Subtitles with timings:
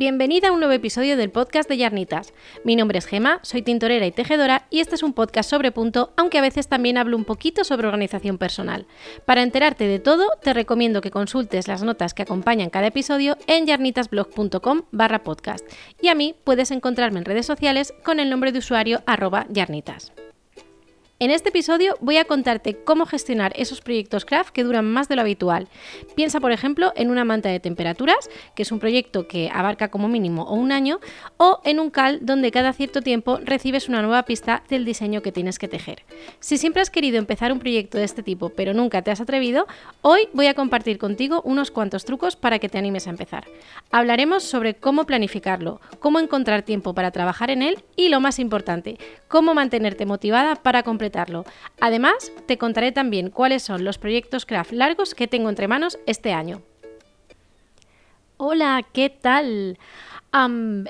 [0.00, 2.32] Bienvenida a un nuevo episodio del podcast de Yarnitas.
[2.64, 6.14] Mi nombre es Gema, soy tintorera y tejedora y este es un podcast sobre punto,
[6.16, 8.86] aunque a veces también hablo un poquito sobre organización personal.
[9.26, 13.66] Para enterarte de todo, te recomiendo que consultes las notas que acompañan cada episodio en
[13.66, 15.70] yarnitasblog.com barra podcast.
[16.00, 20.12] Y a mí puedes encontrarme en redes sociales con el nombre de usuario arroba yarnitas.
[21.22, 25.16] En este episodio voy a contarte cómo gestionar esos proyectos craft que duran más de
[25.16, 25.68] lo habitual.
[26.14, 30.08] Piensa, por ejemplo, en una manta de temperaturas, que es un proyecto que abarca como
[30.08, 30.98] mínimo un año,
[31.36, 35.30] o en un cal donde cada cierto tiempo recibes una nueva pista del diseño que
[35.30, 36.04] tienes que tejer.
[36.38, 39.66] Si siempre has querido empezar un proyecto de este tipo pero nunca te has atrevido,
[40.00, 43.46] hoy voy a compartir contigo unos cuantos trucos para que te animes a empezar.
[43.90, 48.96] Hablaremos sobre cómo planificarlo, cómo encontrar tiempo para trabajar en él y lo más importante,
[49.28, 51.09] cómo mantenerte motivada para completar
[51.80, 56.32] Además, te contaré también cuáles son los proyectos craft largos que tengo entre manos este
[56.32, 56.62] año.
[58.36, 59.78] Hola, ¿qué tal?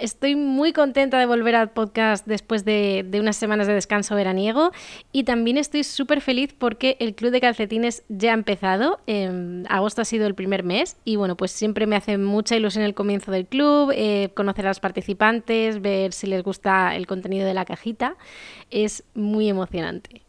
[0.01, 4.73] Estoy muy contenta de volver al podcast después de, unas semanas de descanso veraniego
[5.13, 9.01] y también estoy súper feliz porque el club de calcetines ya ha empezado.
[9.07, 12.85] Em, agosto ha sido el primer mes y bueno, pues siempre me hace mucha ilusión
[12.85, 17.47] el comienzo del club, eh, conocer a los participantes, ver si les gusta el contenido
[17.47, 18.17] de la cajita.
[18.71, 20.23] Es muy emocionante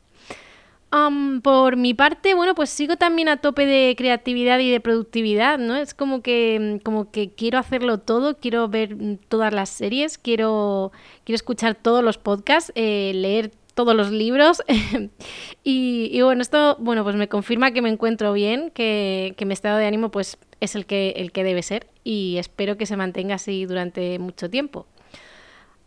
[1.41, 5.75] por mi parte, bueno, pues sigo también a tope de creatividad y de productividad, ¿no?
[5.77, 10.17] Es como que, mm, como que quiero hacerlo todo, quiero ver mm, todas las series,
[10.17, 10.91] quiero,
[11.23, 14.61] quiero escuchar todos los podcasts, eh, leer todos los libros.
[15.63, 19.87] y, bueno, esto, bueno, pues me confirma que me encuentro bien, que, mi estado de
[19.87, 23.65] ánimo pues es el que, el que debe ser y espero que se mantenga así
[23.65, 24.87] durante mucho tiempo.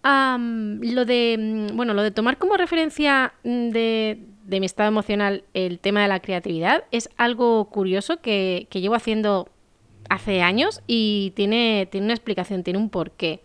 [0.02, 5.78] lo de, mm, bueno, lo de tomar como referencia de de mi estado emocional el
[5.78, 9.48] tema de la creatividad es algo curioso que, llevo haciendo
[10.08, 13.40] hace años y tiene, tiene una explicación, tiene un porqué.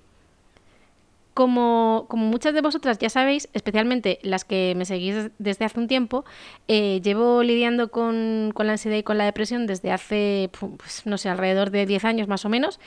[1.33, 5.87] Como, como, muchas de vosotras ya sabéis, especialmente las que me seguís desde hace un
[5.87, 6.25] tiempo,
[6.67, 11.17] eh, llevo lidiando con, con, la ansiedad y con la depresión desde hace, pues, no
[11.17, 12.81] sé, alrededor de 10 años más o menos.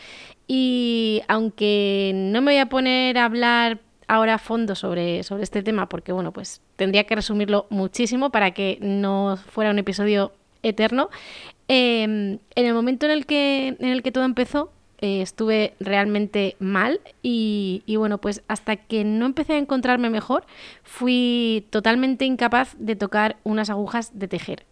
[0.47, 5.63] Y aunque no me voy a poner a hablar ahora a fondo sobre, sobre este
[5.63, 10.33] tema porque, bueno, pues tendría que resumirlo muchísimo para que no fuera un episodio
[10.63, 11.11] eterno.
[11.69, 16.57] Em, en el momento en el que, en el que todo empezó, eh, estuve realmente
[16.61, 20.45] mal y, y, bueno, pues hasta que no empecé a encontrarme mejor,
[20.85, 24.65] fui totalmente incapaz de tocar unas agujas de tejer.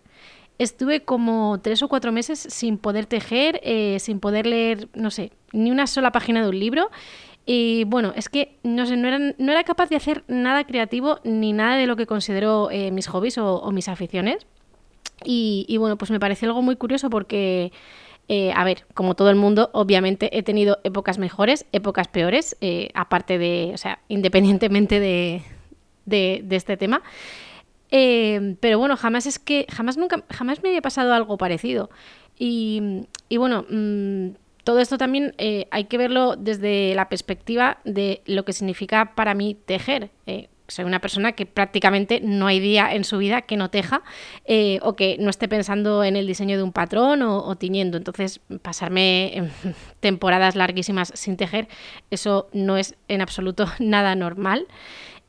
[0.59, 5.33] Estuve como tres o cuatro meses sin poder tejer, eh, sin poder leer, no sé,
[5.53, 6.91] ni una sola página de un libro
[7.47, 11.21] y bueno, es que no sé, no era, no era capaz de hacer nada creativo
[11.25, 14.47] ni nada de lo que considero eh, mis hobbies o, mis aficiones.
[15.23, 17.73] Y, bueno, pues me pareció algo muy curioso porque,
[18.29, 22.89] eh, a ver, como todo el mundo, obviamente he tenido épocas mejores, épocas peores, eh,
[22.95, 25.43] aparte de, o sea, independientemente de,
[26.07, 27.03] de, este tema.
[27.91, 31.91] pero bueno, jamás es que, jamás nunca, jamás me había pasado algo parecido.
[32.39, 34.29] Y, y bueno, mm,
[34.65, 39.35] todo esto también eh, hay que verlo desde la perspectiva de lo que significa para
[39.35, 40.11] mí tejer.
[40.27, 44.03] Eh, soy una persona que prácticamente no hay día en su vida que no teja
[44.45, 47.97] eh, o que no esté pensando en el diseño de un patrón o, o, tiñendo.
[47.97, 49.51] Entonces, pasarme
[50.01, 51.69] temporadas larguísimas sin tejer,
[52.11, 54.67] eso no es en absoluto nada normal.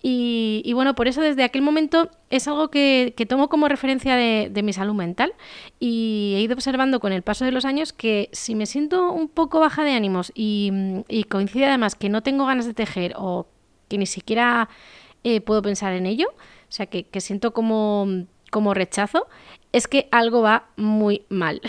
[0.04, 4.74] Y, bueno, por eso desde aquel momento es algo que, tomo como referencia de, mi
[4.74, 5.34] salud mental
[5.80, 9.28] y he ido observando con el paso de los años que si me siento un
[9.28, 13.48] poco baja de ánimos y, coincide además que no tengo ganas de tejer o
[13.90, 14.70] que ni siquiera
[15.24, 18.08] eh, puedo pensar en ello, o sea que, que siento como,
[18.50, 19.28] como rechazo,
[19.72, 21.62] es que algo va muy mal.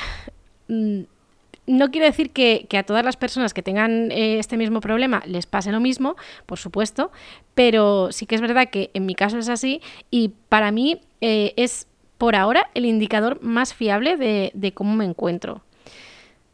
[1.66, 5.46] No quiero decir que, a todas las personas que tengan eh, este mismo problema les
[5.46, 7.12] pase lo mismo, por supuesto,
[7.54, 9.80] pero sí que es verdad que en mi caso es así
[10.10, 11.86] y para mí eh, es
[12.18, 15.62] por ahora el indicador más fiable de, cómo me encuentro.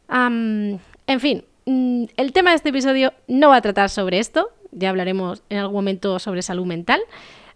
[0.09, 0.79] en
[1.19, 5.41] fin, mm, el tema de este episodio no va a tratar sobre esto, ya hablaremos
[5.49, 7.01] en algún momento sobre salud mental.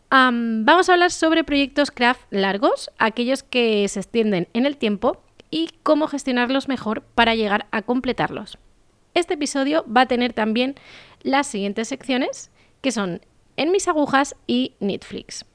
[0.09, 5.22] vamos a hablar sobre proyectos craft largos, aquellos que se extienden en el tiempo
[5.53, 8.57] y cómo gestionarlos mejor para llegar a completarlos.
[9.13, 10.73] Este episodio va a tener también
[11.21, 12.49] las siguientes secciones,
[12.81, 13.21] que son
[13.55, 15.45] En mis agujas y Netflix.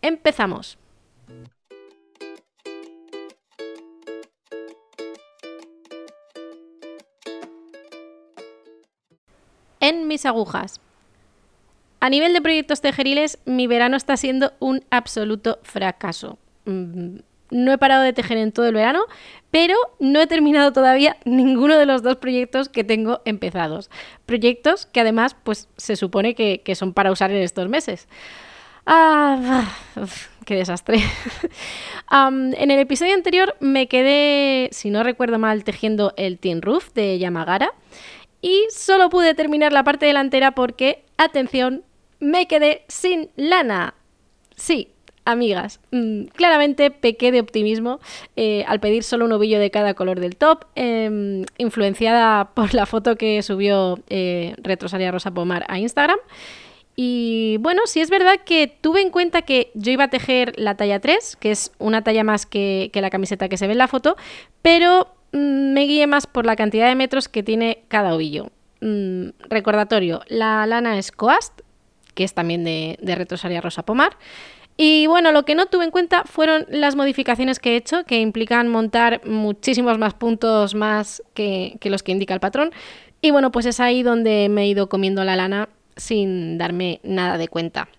[0.00, 0.78] Empezamos.
[9.80, 10.80] En mis agujas.
[12.00, 16.38] A nivel de proyectos tejeriles, mi verano está siendo un absoluto fracaso.
[17.50, 19.04] No he parado de tejer en todo el verano,
[19.50, 23.90] pero no he terminado todavía ninguno de los dos proyectos que tengo empezados.
[24.26, 28.08] Proyectos que además pues se supone que, son para usar en estos meses.
[28.86, 29.68] Ah,
[30.46, 30.98] qué desastre.
[32.10, 37.18] en el episodio anterior me quedé, si no recuerdo mal, tejiendo el Tin Roof de
[37.18, 37.72] Yamagara
[38.42, 41.84] y solo pude terminar la parte delantera porque, atención,
[42.20, 43.94] me quedé sin lana.
[44.56, 44.92] Sí,
[45.24, 48.00] amigas, mm, claramente pequé de optimismo
[48.36, 52.86] eh, al pedir solo un ovillo de cada color del top, em, influenciada por la
[52.86, 56.18] foto que subió eh, Retrosaria Rosa Pomar a Instagram.
[56.96, 60.76] Y bueno, sí es verdad que tuve en cuenta que yo iba a tejer la
[60.76, 63.88] talla 3, que es una talla más que, la camiseta que se ve en la
[63.88, 64.16] foto,
[64.60, 68.50] pero mm, me guié más por la cantidad de metros que tiene cada ovillo.
[68.82, 71.60] Mm, recordatorio, la lana es Coast,
[72.14, 74.16] que es también de, de Retrosaria Rosa Pomar.
[74.82, 78.18] Y bueno, lo que no tuve en cuenta fueron las modificaciones que he hecho, que
[78.18, 82.70] implican montar muchísimos más puntos más que, los que indica el patrón.
[83.20, 85.68] Y bueno, pues es ahí donde me he ido comiendo la lana
[85.98, 87.90] sin darme nada de cuenta.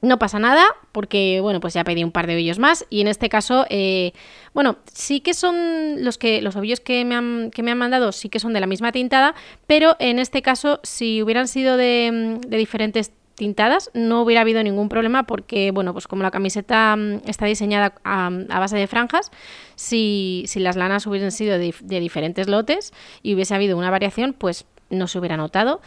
[0.00, 2.84] No pasa nada, porque bueno, pues ya pedí un par de ovillos más.
[2.90, 4.14] Y en este caso, eh,
[4.54, 8.10] bueno, sí que son los que los ovillos que me, han, que me han mandado,
[8.10, 9.36] sí que son de la misma tintada,
[9.68, 14.88] pero en este caso, si hubieran sido de, de diferentes tintadas, no hubiera habido ningún
[14.90, 19.30] problema porque, bueno, pues como la camiseta mm, está diseñada a, base de franjas,
[19.76, 22.92] si, las lanas hubiesen sido de, diferentes lotes
[23.22, 25.80] y hubiese habido una variación, pues no se hubiera notado.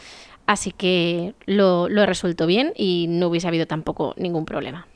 [0.46, 4.88] Así que lo, lo he resuelto bien y no hubiese habido tampoco ningún problema.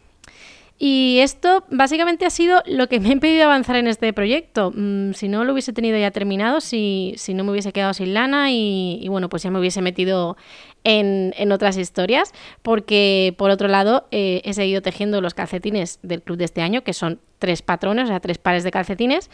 [0.78, 4.72] Y esto básicamente ha sido lo que me ha impedido avanzar en este proyecto.
[4.74, 8.50] Mm, si no lo hubiese tenido ya terminado, si, no me hubiese quedado sin lana
[8.50, 10.36] y, bueno, pues ya me hubiese metido
[10.84, 12.32] en, otras historias,
[12.62, 16.84] porque por otro lado eh, he seguido tejiendo los calcetines del club de este año,
[16.84, 19.30] que son tres patrones, o sea, tres pares de calcetines.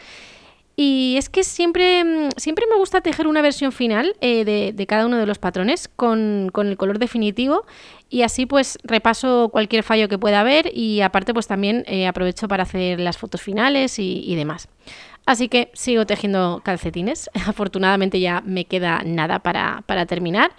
[0.75, 5.05] Y es que siempre, mm, siempre me gusta tejer una versión final eh, de, cada
[5.05, 7.65] uno de los patrones con, el color definitivo
[8.09, 12.47] y así pues repaso cualquier fallo que pueda haber y aparte pues también eh, aprovecho
[12.47, 14.67] para hacer las fotos finales y, demás.
[15.25, 17.29] Así que sigo tejiendo calcetines.
[17.47, 20.51] Afortunadamente ya me queda nada para, para terminar.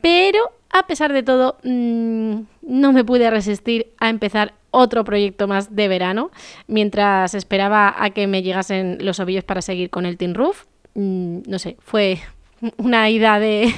[0.00, 5.76] Pero a pesar de todo, mm, no me pude resistir a empezar otro proyecto más
[5.76, 6.32] de verano,
[6.66, 10.64] mientras esperaba a que me llegasen los ovillos para seguir con el Tin Roof.
[10.94, 12.18] Mm, no sé, fue
[12.78, 13.72] una ida de,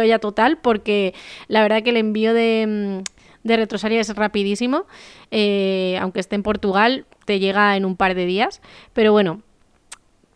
[0.00, 1.14] olla total porque
[1.46, 4.86] la verdad que el envío de, mm, de es rapidísimo,
[5.30, 8.60] eh, aunque esté en Portugal, te llega en un par de días,
[8.94, 9.42] pero bueno,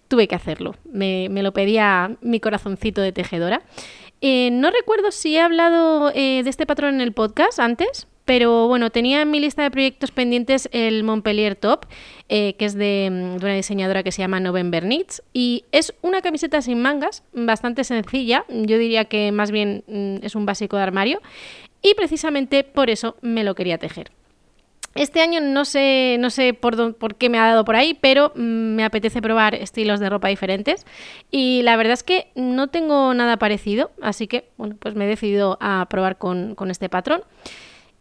[0.09, 3.63] tuve que hacerlo, me, me lo pedía mi corazoncito de tejedora.
[4.21, 8.69] Eh, no recuerdo si he hablado eh, de este patrón en el podcast antes, pero
[8.69, 11.87] bueno, tenía en mi lista de proyectos pendientes el Montpellier Top,
[12.29, 15.23] eh, que es de, mm, una diseñadora que se llama November Knits.
[15.33, 18.45] Y es una camiseta sin mangas, bastante sencilla.
[18.49, 21.21] Yo diría que más bien mm, es un básico de armario.
[21.83, 24.13] Y precisamente por eso me lo quería tejer.
[24.95, 28.33] Este año no sé, no sé por, por, qué me ha dado por ahí, pero
[28.35, 30.85] mm, me apetece probar estilos de ropa diferentes.
[31.31, 35.09] Y la verdad es que no tengo nada parecido, así que bueno, pues me he
[35.09, 37.23] decidido a probar con, este patrón.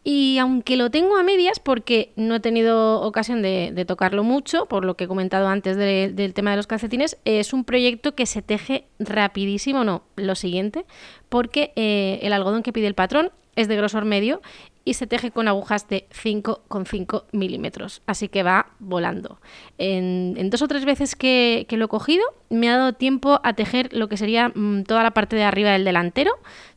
[0.04, 4.84] Y aunque lo tengo a medias, porque no he tenido ocasión de, tocarlo mucho, por
[4.84, 8.42] lo que he comentado antes del tema de los calcetines, es un proyecto que se
[8.42, 10.86] teje rapidísimo, no, lo siguiente,
[11.28, 14.40] porque eh, el algodón que pide el patrón es de grosor medio
[14.84, 19.40] y se teje con agujas de 5,5 milímetros, así que va volando.
[19.78, 23.92] En, dos o tres veces que, lo he cogido, me ha dado tiempo a tejer
[23.92, 26.32] lo que sería mm, toda la parte de arriba del delantero,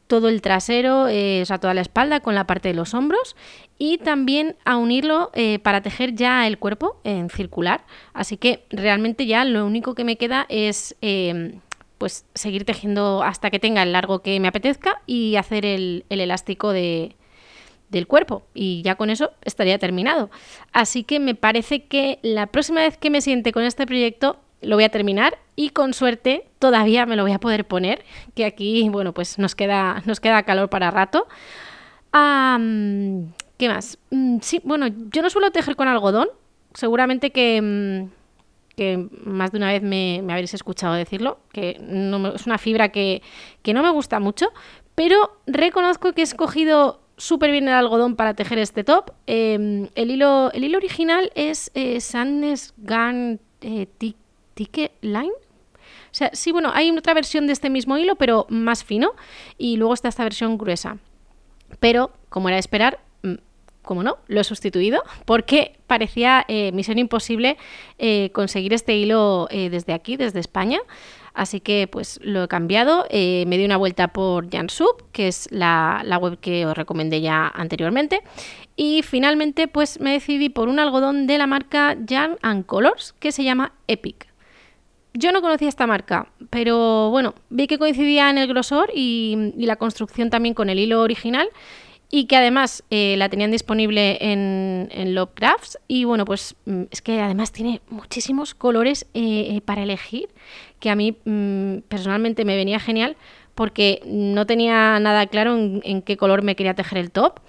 [0.08, 3.36] todo el trasero, eh, o sea, toda la espalda con la parte de los hombros
[3.78, 7.86] y también a unirlo eh, para tejer ya el cuerpo en circular.
[8.14, 10.96] Así que realmente ya lo único que me queda es...
[11.02, 11.62] Em,
[11.98, 16.74] pues seguir tejiendo hasta que tenga el largo que me apetezca y hacer el elástico
[16.74, 17.16] de,
[17.90, 20.30] del cuerpo y ya con eso estaría terminado.
[20.72, 24.76] Así que me parece que la próxima vez que me siente con este proyecto lo
[24.76, 28.90] voy a terminar y con suerte todavía me lo voy a poder poner, que aquí,
[28.90, 31.28] bueno, pues nos queda, nos queda calor para rato.
[33.58, 33.98] ¿Qué más?
[34.10, 36.28] Mm, sí, bueno, yo no suelo tejer con algodón,
[36.74, 42.46] seguramente que, mm, que más de una vez me, habréis escuchado decirlo, que no es
[42.46, 43.22] una fibra que,
[43.62, 44.52] que no me gusta mucho,
[44.94, 49.12] pero reconozco que he escogido súper bien el algodón para tejer este top.
[49.28, 53.88] Em, el, hilo, el hilo original es eh, Sandnes Garn eh,
[54.54, 55.32] Ticket Line.
[56.16, 59.12] O sea, sí, bueno, hay otra versión de este mismo hilo, pero más fino.
[59.58, 60.98] Y luego está esta versión gruesa.
[61.82, 63.34] Pero, como era de esperar, mm,
[63.82, 67.58] como no, lo he sustituido porque parecía eh, misión imposible
[68.00, 70.80] eh, conseguir este hilo eh, desde aquí, desde España.
[71.34, 76.02] Así que pues lo he cambiado, me di una vuelta por Jansub, que es la,
[76.06, 78.22] la, web que os recomendé ya anteriormente,
[78.78, 83.34] y finalmente pues me decidí por un algodón de la marca Yarn and Colors que
[83.34, 84.34] se llama Epic.
[85.18, 89.78] Yo no conocía esta marca, pero bueno, vi que coincidía en el grosor y, la
[89.78, 91.48] construcción también con el hilo original
[92.12, 97.02] y que además eh, la tenían disponible en, en Lovecrafts y bueno, pues mm, es
[97.02, 100.28] que además tiene muchísimos colores eh, eh, para elegir
[100.82, 103.16] que a mí mm, personalmente me venía genial
[103.56, 107.40] porque no tenía nada claro en qué color me quería tejer el top.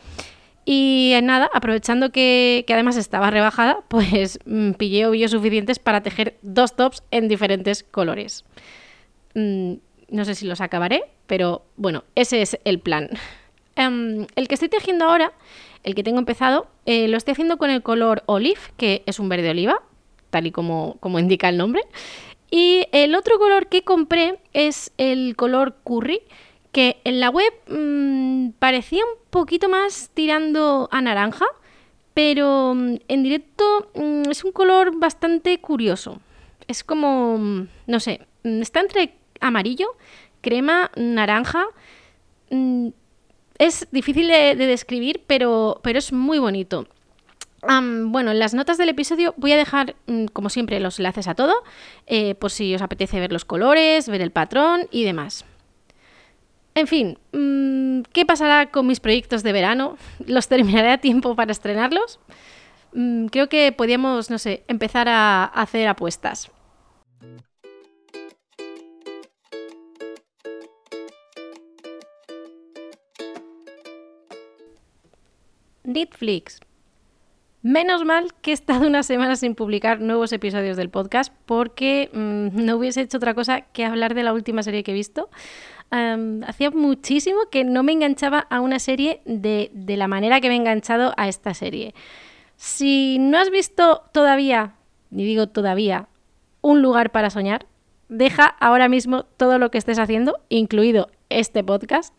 [0.69, 6.75] Y nada, aprovechando que, además estaba rebajada, pues mm, pillé ovillos suficientes para tejer dos
[6.75, 8.45] tops en diferentes colores.
[9.35, 9.75] Mm,
[10.11, 13.09] no sé si los acabaré, pero bueno, ese es el plan.
[13.79, 15.35] Em, el que estoy tejiendo ahora,
[15.83, 19.29] el que tengo empezado, eh, lo estoy haciendo con el color olive, que es un
[19.29, 19.83] verde oliva,
[20.31, 21.83] tal y como, como indica el nombre.
[22.51, 26.23] Y el otro color que compré es el color curry,
[26.77, 31.47] que en la web mmm, parecía un poquito más tirando a naranja,
[32.13, 36.21] pero mm, en directo mmm, es un color bastante curioso.
[36.69, 39.87] Es como, mm, no sé, está entre amarillo,
[40.43, 41.65] crema, naranja.
[43.59, 46.87] Es difícil de, de describir, pero, pero, es muy bonito.
[47.63, 49.97] Bueno, en las notas del episodio voy a dejar,
[50.35, 51.55] como siempre, los enlaces a todo,
[52.07, 55.47] eh, por si os apetece ver los colores, ver el patrón y demás.
[56.77, 59.97] En fin, mm, ¿qué pasará con mis proyectos de verano?
[60.27, 62.21] ¿Los terminaré a tiempo para estrenarlos?
[62.93, 66.51] Mm, creo que podríamos, no sé, empezar a hacer apuestas.
[75.83, 76.61] Netflix.
[77.63, 82.65] Menos mal que he estado una semana sin publicar nuevos episodios del podcast porque mm,
[82.65, 85.31] no hubiese hecho otra cosa que hablar de la última serie que he visto
[86.47, 90.55] hacía muchísimo que no me enganchaba a una serie de, de la manera que me
[90.55, 91.95] he enganchado a esta serie.
[92.57, 94.75] Si no has visto todavía,
[95.11, 96.09] ni digo todavía,
[96.63, 97.67] un lugar para soñar,
[98.09, 102.15] deja ahora mismo todo lo que estés haciendo, incluido este podcast,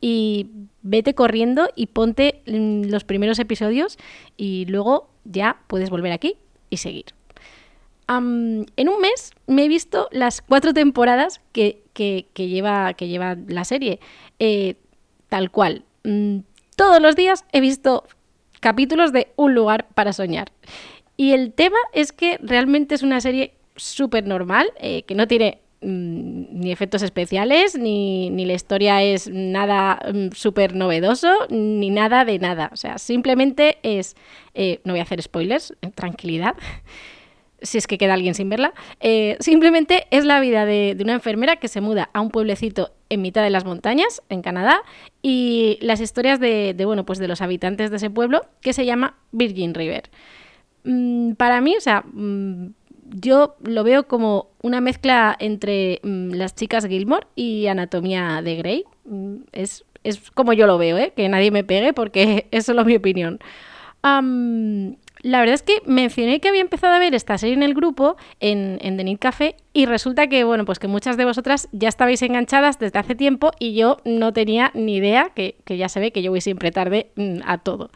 [0.00, 0.48] y
[0.82, 3.98] vete corriendo y ponte los primeros episodios
[4.36, 6.36] y luego ya puedes volver aquí
[6.70, 7.06] y seguir
[8.18, 11.82] en un mes me he visto las cuatro temporadas que,
[12.34, 14.00] lleva, la serie.
[14.38, 14.74] Eh,
[15.28, 15.84] tal cual.
[16.04, 16.38] Mm,
[16.76, 18.04] todos los días he visto
[18.60, 20.52] capítulos de Un lugar para soñar.
[21.16, 25.60] Y el tema es que realmente es una serie súper normal, eh, que no tiene
[25.80, 32.38] mm, ni efectos especiales, ni, la historia es nada mm, súper novedoso, ni nada de
[32.38, 32.70] nada.
[32.72, 34.16] O sea, simplemente es,
[34.54, 36.54] eh, no voy a hacer spoilers, tranquilidad,
[37.62, 41.56] si es que queda alguien sin verla, eh, simplemente es la vida de, una enfermera
[41.56, 44.82] que se muda a un pueblecito en mitad de las montañas, en Canadá,
[45.22, 49.16] y las historias de, bueno, pues de los habitantes de ese pueblo, que se llama
[49.32, 50.10] Virgin River.
[50.84, 52.72] Mm, para mí, o sea, mm,
[53.14, 58.84] yo lo veo como una mezcla entre mm, las chicas Gilmore y Anatomía de Grey.
[59.52, 59.84] es,
[60.34, 61.12] como yo lo veo, ¿eh?
[61.14, 63.38] que nadie me pegue porque es solo mi opinión.
[65.22, 68.16] La verdad es que mencioné que había empezado a ver esta serie en el grupo,
[68.40, 71.88] en, en The Need Café, y resulta que, bueno, pues que muchas de vosotras ya
[71.88, 76.10] estabais enganchadas desde hace tiempo y yo no tenía ni idea, que, ya se ve
[76.10, 77.90] que yo voy siempre tarde mm, a todo.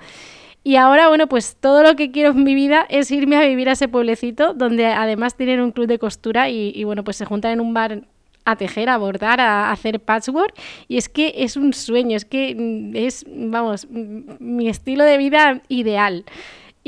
[0.62, 3.68] Y ahora, bueno, pues todo lo que quiero en mi vida es irme a vivir
[3.68, 7.52] a ese pueblecito, donde además tienen un club de costura y, bueno, pues se juntan
[7.52, 8.02] en un bar
[8.44, 10.54] a tejer, a bordar, a hacer patchwork.
[10.86, 15.62] Y es que es un sueño, es que mm, es, vamos, mi estilo de vida
[15.68, 16.24] ideal.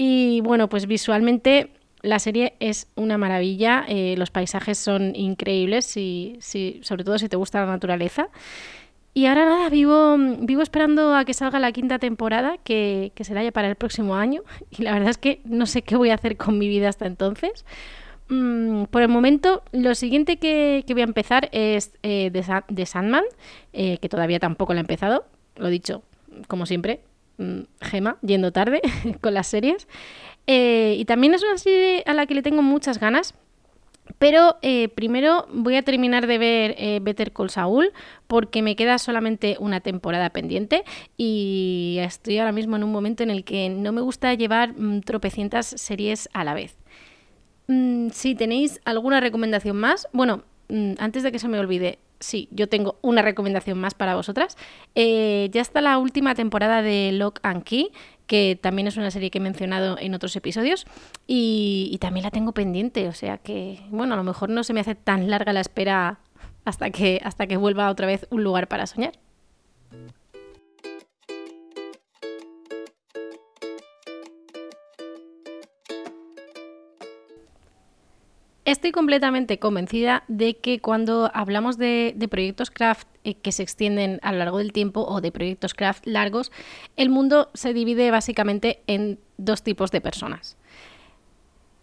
[0.01, 1.71] Y bueno, pues visualmente
[2.03, 6.39] la serie es una maravilla, eh, los paisajes son increíbles, y,
[6.83, 8.29] sobre todo si te gusta la naturaleza.
[9.13, 13.43] Y ahora nada, vivo, vivo esperando a que salga la quinta temporada, que, que será
[13.43, 14.43] ya para el próximo año.
[14.71, 17.07] Y la verdad es que no sé qué voy a hacer con mi vida hasta
[17.07, 17.65] entonces.
[18.29, 23.25] Mm, por el momento, lo siguiente que, voy a empezar es eh, de, Sandman,
[23.73, 25.25] eh, que todavía tampoco lo he empezado,
[25.57, 26.05] lo dicho,
[26.47, 27.01] como siempre,
[27.81, 28.81] Gema, yendo tarde
[29.21, 29.87] con las series.
[30.47, 33.35] Eh, y también es una serie a la que le tengo muchas ganas.
[34.19, 37.93] Pero eh, primero voy a terminar de ver eh, Better Call Saul
[38.27, 40.83] porque me queda solamente una temporada pendiente
[41.19, 45.03] y estoy ahora mismo en un momento en el que no me gusta llevar mm,
[45.03, 46.79] tropecientas series a la vez.
[47.67, 50.43] Mm, si tenéis alguna recomendación más, bueno,
[50.99, 54.57] antes de que se me olvide, sí, yo tengo una recomendación más para vosotras.
[54.95, 57.91] Eh, ya está la última temporada de Lock and Key,
[58.27, 60.87] que también es una serie que he mencionado en otros episodios
[61.27, 64.75] y, y también la tengo pendiente, o sea que, bueno, a lo mejor no se
[64.75, 66.21] me hace tan larga la espera
[66.65, 69.13] hasta que, hasta que vuelva otra vez un lugar para soñar.
[78.69, 84.31] Estoy completamente convencida de que cuando hablamos de, proyectos craft eh, que se extienden a
[84.31, 86.53] lo largo del tiempo o de proyectos craft largos,
[86.99, 90.59] el mundo se divide básicamente en dos tipos de personas.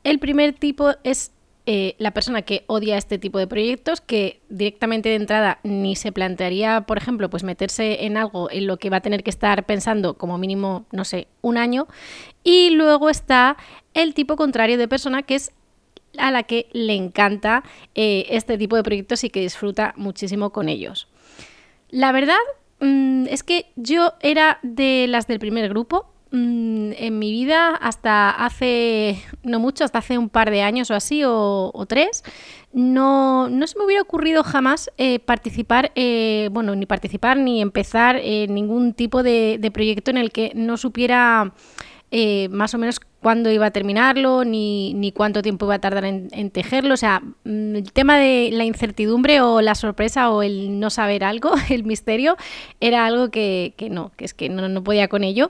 [0.04, 1.32] El primer tipo es
[1.66, 6.12] eh, la persona que odia este tipo de proyectos, que directamente de entrada ni se
[6.12, 9.66] plantearía, por ejemplo, pues meterse en algo en lo que va a tener que estar
[9.66, 11.88] pensando como mínimo, no sé, un año.
[12.44, 13.58] Y luego está
[13.96, 15.52] el tipo contrario de persona, que es
[16.20, 20.70] a la que le encanta eh, este tipo de proyectos y que disfruta muchísimo con
[20.70, 21.08] ellos.
[21.90, 22.38] La verdad
[22.80, 26.12] mm, es que yo era de las del primer grupo.
[26.32, 30.96] Mm, en mi vida, hasta hace, no mucho, hasta hace un par de años o
[30.96, 32.24] así, o, tres,
[32.74, 38.18] no, no, se me hubiera ocurrido jamás eh, participar, eh, bueno, ni participar ni empezar
[38.22, 41.54] en ningún tipo de proyecto en el que no supiera
[42.18, 46.06] eh, más o menos cuándo iba a terminarlo, ni, ni cuánto tiempo iba a tardar
[46.06, 46.94] en, tejerlo.
[46.94, 51.26] O sea, mm, el tema de la incertidumbre o la sorpresa o el no saber
[51.26, 52.38] algo, el misterio,
[52.80, 55.50] era algo que, no, que es que no, no podía con ello.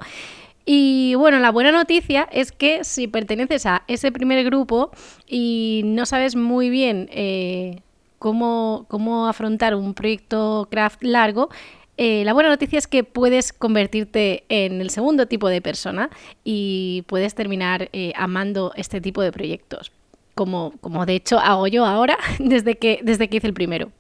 [0.66, 4.90] Y bueno, la buena noticia es que si perteneces a ese primer grupo
[5.28, 7.84] y no sabes muy bien eh,
[8.18, 11.50] cómo, cómo afrontar un proyecto craft largo,
[11.98, 16.10] eh, la buena noticia es que puedes convertirte en el segundo tipo de persona
[16.44, 19.92] y puedes terminar eh, amando este tipo de proyectos,
[20.34, 23.92] como, como de hecho hago yo ahora desde que, desde que hice el primero.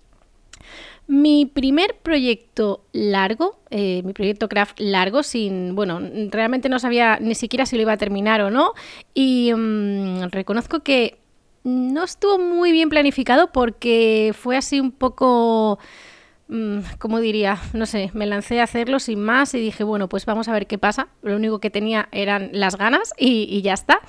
[1.07, 7.35] Mi primer proyecto largo, eh, mi proyecto craft largo, sin, bueno, realmente no sabía ni
[7.35, 8.73] siquiera si lo iba a terminar o no,
[9.13, 11.19] y mm, reconozco que
[11.63, 15.79] no estuvo muy bien planificado porque fue así un poco
[16.99, 20.47] como diría, no sé, me lancé a hacerlo sin más y dije, bueno, pues vamos
[20.47, 21.07] a ver qué pasa.
[21.23, 24.01] Lo único que tenía eran las ganas y, ya está.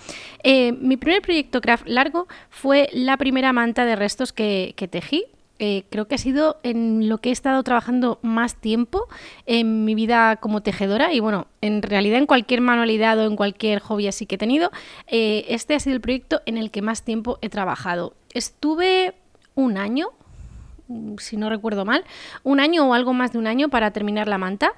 [0.43, 5.25] Eh, mi primer proyecto craft largo fue la primera manta de restos que, tejí.
[5.59, 9.09] Eh, creo que ha sido en lo que he estado trabajando más tiempo
[9.47, 13.81] en mi vida como tejedora y bueno, en realidad en cualquier manualidad o en cualquier
[13.81, 14.71] hobby así que he tenido,
[15.07, 18.13] eh, este ha sido el proyecto en el que más tiempo he trabajado.
[18.35, 19.15] Estuve
[19.55, 20.11] un año
[21.19, 22.05] si no recuerdo mal,
[22.43, 24.73] un año o algo más de un año para terminar la manta.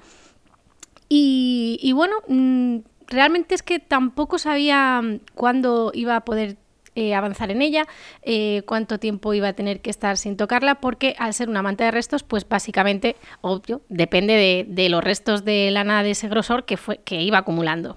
[1.10, 5.00] Y, bueno, mm, realmente es que tampoco sabía
[5.34, 6.56] cuándo iba a poder
[6.94, 7.86] eh, avanzar en ella,
[8.22, 11.84] eh, cuánto tiempo iba a tener que estar sin tocarla, porque al ser una manta
[11.84, 16.76] de restos, pues básicamente, obvio, depende de, los restos de lana de ese grosor que,
[16.76, 17.96] fue, que iba acumulando.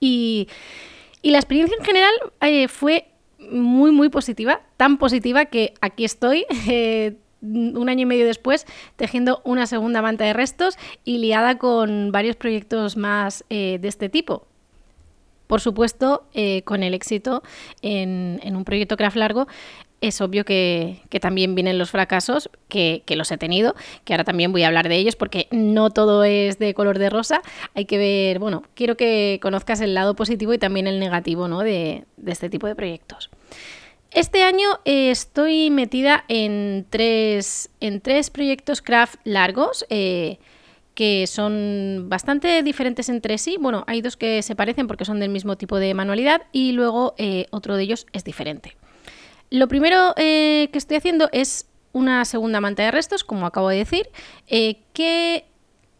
[0.00, 0.48] Y,
[1.22, 3.08] la experiencia en general eh, fue
[3.50, 6.46] muy, muy positiva, tan positiva que aquí estoy.
[7.42, 12.36] un año y medio después tejiendo una segunda manta de restos y liada con varios
[12.36, 14.46] proyectos más eh, de este tipo.
[15.46, 17.42] Por supuesto, eh, con el éxito
[17.82, 19.46] en, un proyecto craft largo,
[20.00, 24.64] es obvio que, también vienen los fracasos, que, los he tenido, que ahora también voy
[24.64, 27.42] a hablar de ellos porque no todo es de color de rosa.
[27.74, 32.04] Hay que ver, bueno, quiero que conozcas el lado positivo y también el negativo de,
[32.16, 33.30] de este tipo de proyectos.
[34.10, 39.84] Este año eh, estoy metida en tres, en tres proyectos craft largos.
[39.90, 40.38] Eh,
[40.94, 43.58] que son bastante diferentes entre sí.
[43.60, 47.14] Bueno, hay dos que se parecen porque son del mismo tipo de manualidad y luego
[47.18, 48.78] eh, otro de ellos es diferente.
[49.50, 54.08] Lo primero que estoy haciendo es una segunda manta de restos, como acabo de decir,
[54.46, 55.44] que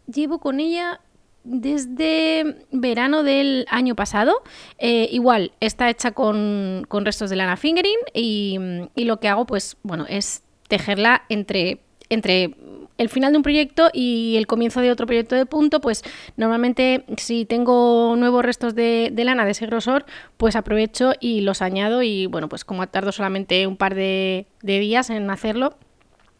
[0.06, 1.02] llevo con ella
[1.46, 4.42] desde verano del año pasado.
[4.78, 8.58] Eh, igual, está hecha con, restos de lana fingering y,
[8.96, 12.56] lo que hago, pues, bueno, es tejerla entre, entre
[12.98, 16.02] el final de un proyecto y el comienzo de otro proyecto de punto, pues
[16.36, 20.04] normalmente si tengo nuevos restos de, lana de ese grosor,
[20.36, 25.10] pues aprovecho y los añado y bueno, pues como tardo solamente un par de, días
[25.10, 25.76] en hacerlo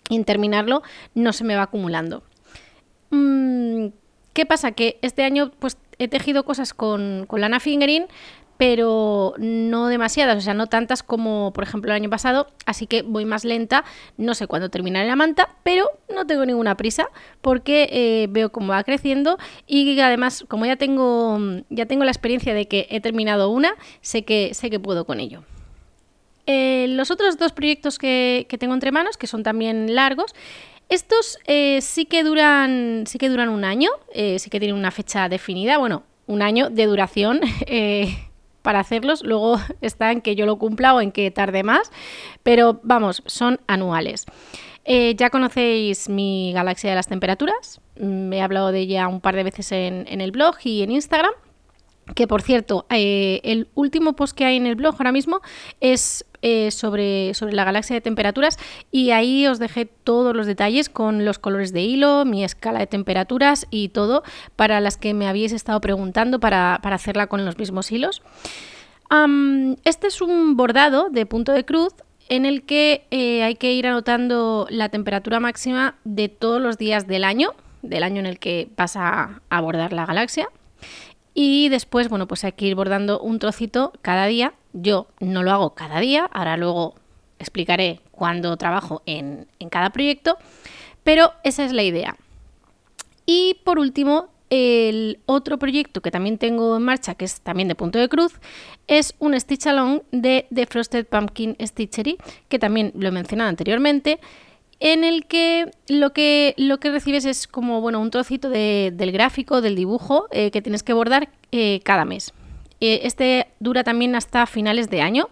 [0.09, 0.83] y en terminarlo,
[1.15, 2.23] no se me va acumulando.
[3.11, 3.89] Mm,
[4.37, 4.73] ¿Qué pasa?
[4.73, 8.05] Que este año pues he tejido cosas con, lana fingering,
[8.59, 13.01] pero no demasiadas, o sea, no tantas como por ejemplo el año pasado, así que
[13.01, 13.87] voy más lenta,
[14.19, 17.09] no sé cuándo terminaré la manta, pero no tengo ninguna prisa
[17.41, 21.39] porque eh, veo cómo va creciendo y además como ya tengo,
[21.71, 25.19] ya tengo la experiencia de que he terminado una, sé que, sé que puedo con
[25.19, 25.45] ello.
[26.49, 30.35] Eh, los otros dos proyectos que tengo entre manos, que son también largos,
[30.89, 34.91] estos eh, sí, que duran, sí que duran un año, eh, sí que tienen una
[34.91, 35.79] fecha definida.
[35.79, 37.41] Bueno, un año de duración.
[37.69, 38.17] Eh,
[38.63, 41.93] para hacerlos, luego está en que yo lo cumpla o en que tarde más,
[42.43, 44.27] pero vamos, son anuales.
[44.85, 49.37] Ya conocéis mi galaxia de las temperaturas, me mm, he hablado de ella un par
[49.37, 51.31] de veces en el blog y en Instagram
[52.15, 55.41] que por cierto, el último post que hay en el blog ahora mismo
[55.81, 58.59] es eh, sobre, sobre la galaxia de temperaturas
[58.91, 62.87] y ahí os dejé todos los detalles con los colores de hilo, mi escala de
[62.87, 64.23] temperaturas y todo
[64.57, 68.23] para las que me habéis estado preguntando para, hacerla con los mismos hilos.
[69.85, 71.93] este es un bordado de punto de cruz
[72.29, 77.07] en el que eh, hay que ir anotando la temperatura máxima de todos los días
[77.07, 80.49] del año, del año en el que vas a abordar la galaxia.
[81.35, 84.55] Y después, bueno, pues hay que ir bordando un trocito cada día.
[84.79, 86.95] Yo no lo hago cada día, ahora luego
[87.39, 90.37] explicaré cuándo trabajo en, cada proyecto,
[91.03, 92.17] pero esa es la idea.
[93.25, 97.75] Y por último, el otro proyecto que también tengo en marcha, que es también de
[97.75, 98.35] punto de cruz,
[98.87, 104.21] es un Stitch Along de The Frosted Pumpkin Stitchery, que también lo he mencionado anteriormente,
[104.79, 109.63] en el que lo que, lo que recibes es como bueno, un trocito del gráfico,
[109.63, 112.35] del dibujo eh, que tienes que bordar eh, cada mes.
[112.81, 115.29] Eh, este dura también hasta finales de año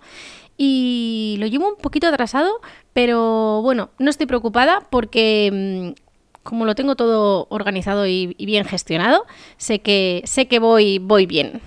[0.57, 2.61] y lo llevo un poquito atrasado,
[2.93, 5.51] pero bueno, no estoy preocupada porque
[5.97, 9.25] mm, como lo tengo todo organizado y, bien gestionado,
[9.57, 11.61] sé que, sé que voy, voy bien.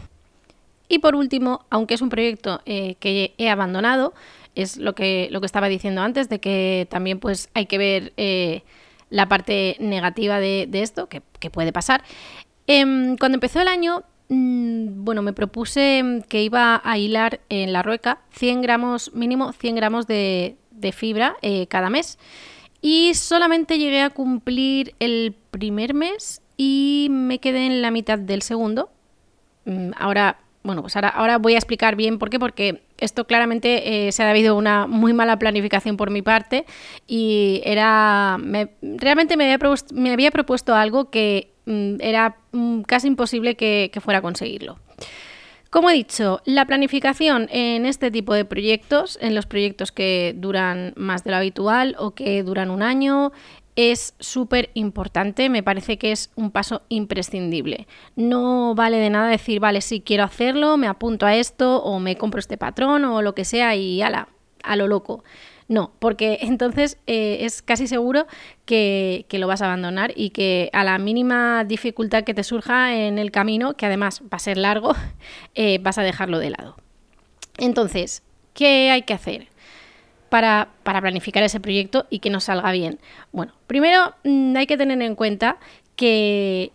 [0.88, 4.14] Y por último, aunque es un proyecto que he abandonado,
[4.58, 8.14] es lo que, lo que estaba diciendo antes, de que también pues hay que ver
[8.18, 8.64] eh,
[9.12, 12.04] la parte negativa de, esto, que, puede pasar.
[12.66, 18.20] Em, cuando empezó el año, bueno, me propuse que iba a hilar en la rueca
[18.32, 20.58] 100 gramos, mínimo 100 gramos de,
[20.94, 22.20] fibra eh, cada mes.
[22.82, 28.42] Y solamente llegué a cumplir el primer mes y me quedé en la mitad del
[28.42, 28.90] segundo.
[29.66, 30.38] Mm, ahora
[30.68, 34.22] bueno, pues ahora, ahora voy a explicar bien por qué, porque esto claramente eh, se
[34.22, 36.66] ha habido una muy mala planificación por mi parte
[37.08, 38.38] y era
[38.82, 39.60] realmente me había,
[39.94, 41.57] me había, propuesto algo que mm,
[42.00, 44.80] era mm, casi imposible que, que fuera a conseguirlo.
[45.70, 50.94] Como he dicho, la planificación en este tipo de proyectos, en los proyectos que duran
[50.96, 53.34] más de lo habitual o que duran un año,
[53.78, 57.88] es súper importante, me parece que es un paso imprescindible.
[58.16, 62.18] No vale de nada decir, vale, sí quiero hacerlo, me apunto a esto o me
[62.18, 64.30] compro este patrón o lo que sea y ala,
[64.64, 65.24] a lo loco.
[65.70, 68.26] No, porque entonces eh, es casi seguro
[68.66, 73.18] que, lo vas a abandonar y que a la mínima dificultad que te surja en
[73.20, 74.96] el camino, que además va a ser largo,
[75.56, 76.78] eh, vas a dejarlo de lado.
[77.58, 79.48] Entonces, ¿qué hay que hacer?
[80.30, 83.00] para, planificar ese proyecto y que nos salga bien?
[83.32, 85.58] Bueno, primero mm, hay que tener en cuenta
[85.96, 86.72] que,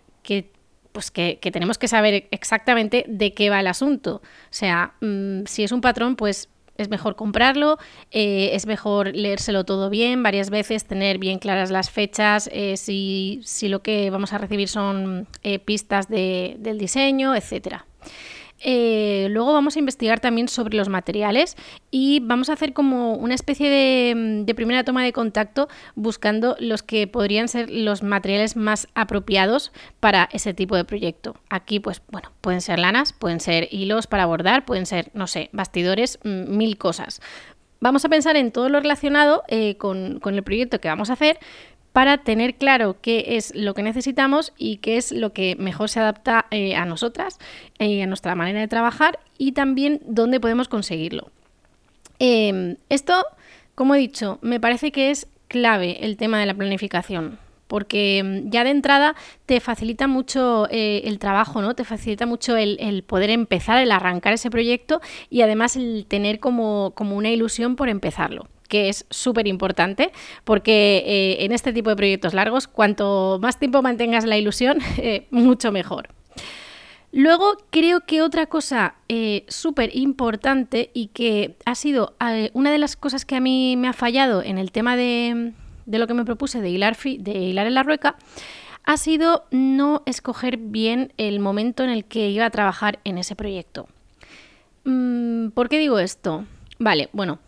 [0.92, 4.16] pues que, tenemos que saber exactamente de qué va el asunto.
[4.16, 7.78] O sea, mm, si es un patrón, pues es mejor comprarlo,
[8.10, 13.40] eh, es mejor leérselo todo bien varias veces, tener bien claras las fechas, eh, si,
[13.44, 17.86] si, lo que vamos a recibir son eh, pistas de, del diseño, etcétera.
[18.64, 21.56] Eh, luego vamos a investigar también sobre los materiales
[21.90, 26.82] y vamos a hacer como una especie mm, de, primera toma de contacto buscando los
[26.82, 31.34] que podrían ser los materiales más apropiados para ese tipo de proyecto.
[31.50, 35.50] Aquí, pues bueno, pueden ser lanas, pueden ser hilos para bordar, pueden ser, no sé,
[35.52, 37.20] bastidores, mm, mil cosas.
[37.80, 41.14] Vamos a pensar en todo lo relacionado eh, con, con el proyecto que vamos a
[41.14, 41.40] hacer,
[41.92, 46.00] para tener claro qué es lo que necesitamos y qué es lo que mejor se
[46.00, 47.38] adapta eh, a nosotras,
[47.78, 51.30] y eh, a nuestra manera de trabajar y también dónde podemos conseguirlo.
[52.18, 53.24] Em, esto,
[53.74, 57.38] como he dicho, me parece que es clave el tema de la planificación
[57.72, 59.14] porque em, ya de entrada
[59.46, 61.74] te facilita mucho eh, el trabajo, ¿no?
[61.74, 65.00] Te facilita mucho el, poder empezar, el arrancar ese proyecto
[65.30, 70.12] y además el tener como, como una ilusión por empezarlo que es súper importante,
[70.44, 75.26] porque eh, en este tipo de proyectos largos, cuanto más tiempo mantengas la ilusión, eh,
[75.30, 76.08] mucho mejor.
[77.12, 82.14] Luego creo que otra cosa eh, súper importante y que ha sido
[82.54, 85.52] una de las cosas que a mí me ha fallado en el tema de,
[85.84, 88.16] lo que me propuse de hilar, de hilar en la rueca,
[88.84, 93.36] ha sido no escoger bien el momento en el que iba a trabajar en ese
[93.36, 93.86] proyecto.
[94.84, 96.46] Mm, ¿Por qué digo esto?
[96.78, 97.38] Vale, bueno,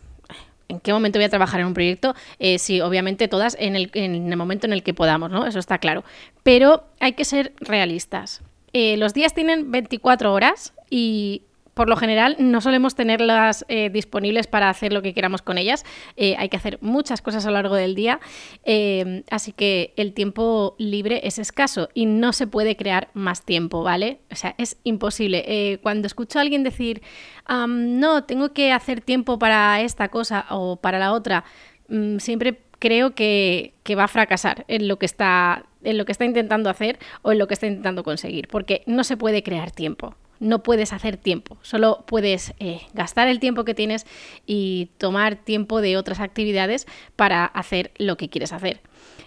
[0.67, 3.91] en qué momento voy a trabajar en un proyecto, eh, sí, obviamente todas en el,
[3.93, 5.45] en el, momento en el que podamos, ¿no?
[5.45, 6.03] Eso está claro.
[6.43, 8.41] Pero hay que ser realistas.
[8.73, 11.43] Eh, los días tienen 24 horas y
[11.75, 15.85] por lo general no solemos tenerlas eh, disponibles para hacer lo que queramos con ellas.
[16.15, 18.19] Eh, hay que hacer muchas cosas a lo largo del día,
[18.63, 23.83] eh, así que el tiempo libre es escaso y no se puede crear más tiempo,
[23.83, 24.19] ¿vale?
[24.31, 25.79] O sea, es imposible.
[25.83, 27.01] cuando escucho a alguien decir,
[27.47, 31.43] no, tengo que hacer tiempo para esta cosa o para la otra,
[31.89, 36.11] mm, siempre creo que, que, va a fracasar en lo que está en lo que
[36.13, 39.71] está intentando hacer o en lo que está intentando conseguir, porque no se puede crear
[39.71, 44.05] tiempo no puedes hacer tiempo, solo puedes eh, gastar el tiempo que tienes
[44.45, 48.81] y tomar tiempo de otras actividades para hacer lo que quieres hacer.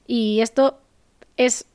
[0.06, 0.78] Y esto
[1.36, 1.66] es,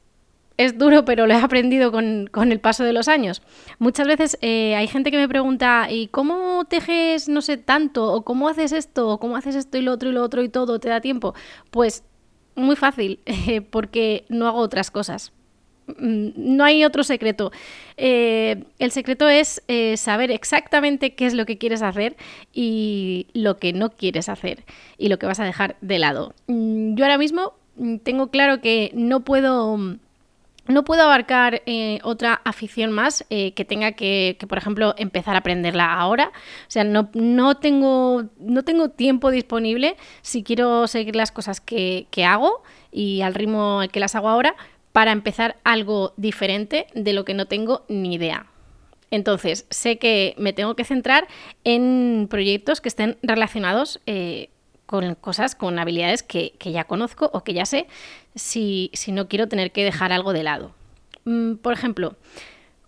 [0.57, 3.41] es duro, pero lo he aprendido con, el paso de los años.
[3.79, 8.11] Muchas veces eh, hay gente que me pregunta, ¿y cómo tejes, no sé, tanto?
[8.11, 9.09] ¿O cómo haces esto?
[9.09, 10.79] ¿O cómo haces esto y lo otro y lo otro y todo?
[10.79, 11.33] ¿Te da tiempo?
[11.71, 12.03] Pues
[12.55, 13.19] muy fácil,
[13.71, 15.31] porque no hago otras cosas.
[15.87, 17.51] Mm, no hay otro secreto.
[17.97, 22.15] Eh, el secreto es eh, saber exactamente qué es lo que quieres hacer
[22.53, 24.63] y lo que no quieres hacer
[24.97, 26.33] y lo que vas a dejar de lado.
[26.47, 29.97] Mm, yo ahora mismo mm, tengo claro que no puedo
[30.65, 35.93] no puedo abarcar eh, otra afición más que tenga que, por ejemplo, empezar a aprenderla
[35.93, 36.31] ahora.
[36.67, 42.07] O sea, no, no, tengo, no tengo tiempo disponible si quiero seguir las cosas que,
[42.11, 44.55] que hago y al ritmo que las hago ahora
[44.93, 48.45] para empezar algo diferente de lo que no tengo ni idea.
[49.11, 51.27] Entonces, sé que me tengo que centrar
[51.63, 54.49] en proyectos que estén relacionados eh,
[54.85, 57.87] con cosas, con habilidades que, ya conozco o que ya sé,
[58.35, 60.73] si, no quiero tener que dejar algo de lado.
[61.25, 62.15] Mm, por ejemplo,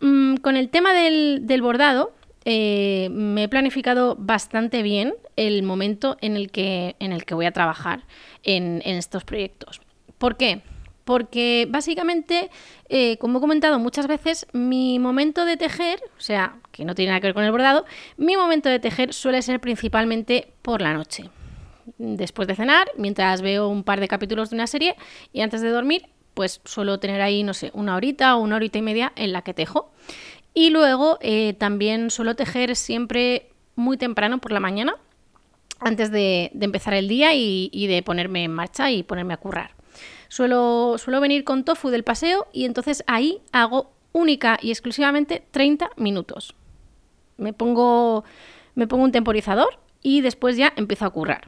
[0.01, 2.13] mm, con el tema del, bordado,
[2.43, 6.95] eh, me he planificado bastante bien el momento en el que,
[7.31, 8.03] voy a trabajar
[8.43, 9.81] en, en estos proyectos.
[10.17, 10.61] ¿Por qué?
[11.05, 12.49] Porque básicamente,
[12.89, 17.11] eh, como he comentado muchas veces, mi momento de tejer, o sea, que no tiene
[17.11, 17.85] nada que ver con el bordado,
[18.17, 21.29] mi momento de tejer suele ser principalmente por la noche.
[21.97, 24.95] Después de cenar, mientras veo un par de capítulos de una serie
[25.31, 28.79] y antes de dormir, pues suelo tener ahí, no sé, una horita o una horita
[28.79, 29.91] y media en la que tejo.
[30.55, 34.95] Y luego eh, también suelo tejer siempre muy temprano por la mañana,
[35.81, 39.74] antes de, empezar el día y de ponerme en marcha y ponerme a currar.
[40.35, 45.91] Suelo, suelo venir con tofu del paseo y entonces ahí hago única y exclusivamente 30
[45.95, 46.55] minutos.
[47.37, 48.25] Me pongo,
[48.75, 51.47] me pongo un temporizador y después ya empiezo a currar.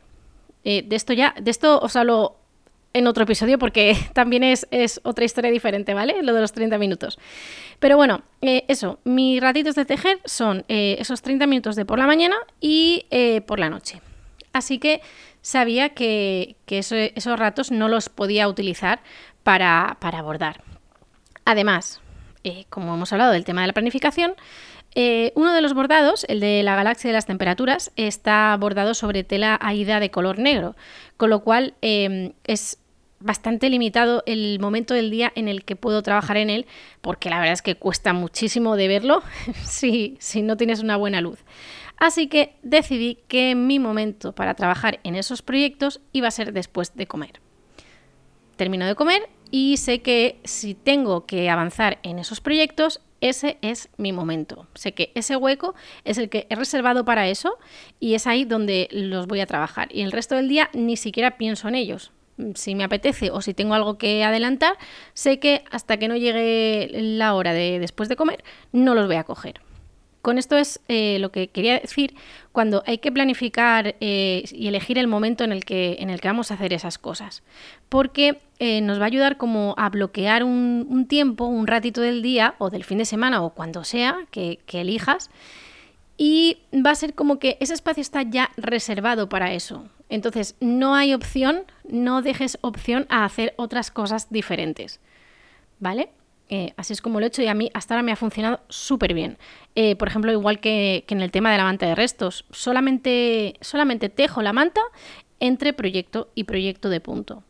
[0.63, 2.37] Eh, de esto ya, de esto os hablo
[2.93, 4.65] en otro episodio porque también es,
[5.03, 6.23] otra historia diferente, ¿vale?
[6.23, 7.19] Lo de los 30 minutos.
[7.79, 11.99] Pero bueno, eh, eso, mis ratitos de tejer son eh, esos 30 minutos de por
[11.99, 13.05] la mañana y
[13.47, 13.99] por la noche.
[14.53, 15.01] Así que
[15.47, 18.99] sabía que, esos ratos no los podía utilizar
[19.43, 20.61] para, para bordar.
[21.45, 22.01] Además,
[22.43, 24.33] eh, como hemos hablado del tema de la planificación,
[24.93, 29.23] eh, uno de los bordados, el de la galaxia de las temperaturas, está bordado sobre
[29.23, 30.75] tela aída de color negro,
[31.15, 32.79] con lo cual em, es
[33.21, 36.65] bastante limitado el momento del día en el que puedo trabajar en él,
[36.99, 39.23] porque la verdad es que cuesta muchísimo de verlo
[39.63, 41.39] si no tienes una buena luz.
[41.97, 46.95] Así que decidí que mi momento para trabajar en esos proyectos iba a ser después
[46.95, 47.41] de comer.
[48.55, 53.89] Termino de comer y sé que si tengo que avanzar en esos proyectos, ese es
[53.97, 54.67] mi momento.
[54.75, 55.73] Sé que ese hueco
[56.05, 57.57] es el que he reservado para eso
[57.99, 59.87] y es ahí donde los voy a trabajar.
[59.91, 62.11] Y el resto del día ni siquiera pienso en ellos.
[62.53, 64.77] Si me apetece o si tengo algo que adelantar,
[65.15, 69.15] sé que hasta que no llegue la hora de después de comer, no los voy
[69.15, 69.61] a coger.
[70.27, 72.13] Con esto es eh, lo que quería decir
[72.51, 76.27] cuando hay que planificar eh, y elegir el momento en el, que, en el que
[76.27, 77.43] vamos a hacer esas cosas.
[77.87, 82.55] Porque eh, nos va a ayudar como a bloquear un, tiempo, un ratito del día
[82.57, 85.29] o del fin de semana o cuando sea que, que elijas.
[86.17, 89.85] Y va a ser como que ese espacio está ya reservado para eso.
[90.09, 94.99] Entonces, no hay opción, no dejes opción a hacer otras cosas diferentes.
[95.79, 96.09] ¿Vale?
[96.49, 98.61] Eh, así es como lo he hecho y a mí hasta ahora me ha funcionado
[98.69, 99.37] súper bien.
[99.75, 104.09] Eh, por ejemplo, igual que, en el tema de la manta de restos, solamente, solamente
[104.09, 104.81] tejo la manta
[105.39, 107.43] entre proyecto y proyecto de punto.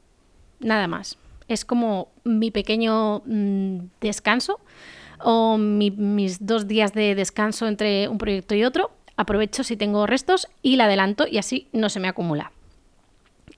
[0.59, 1.17] Nada más.
[1.47, 4.59] Es como mi pequeño mm, descanso
[5.19, 8.91] o mis dos días de descanso entre un proyecto y otro.
[9.15, 12.51] Aprovecho si tengo restos y la adelanto y así no se me acumula.